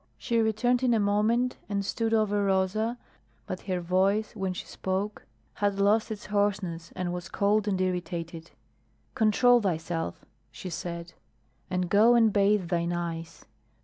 She 0.17 0.39
returned 0.39 0.81
in 0.81 0.95
a 0.95 0.99
moment 0.99 1.57
and 1.69 1.85
stood 1.85 2.11
over 2.11 2.43
Rosa, 2.43 2.97
but 3.45 3.61
her 3.69 3.79
voice 3.79 4.35
when 4.35 4.51
she 4.51 4.65
spoke 4.65 5.27
had 5.53 5.79
lost 5.79 6.09
its 6.09 6.25
hoarseness 6.25 6.91
and 6.95 7.13
was 7.13 7.29
cold 7.29 7.67
and 7.67 7.79
irritated. 7.79 8.49
"Control 9.13 9.61
thyself," 9.61 10.25
she 10.49 10.71
said. 10.71 11.13
"And 11.69 11.87
go 11.87 12.15
and 12.15 12.33
bathe 12.33 12.69
thine 12.69 12.91
eyes. 12.91 13.45